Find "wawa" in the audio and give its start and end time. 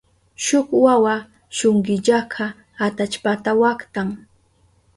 0.83-1.15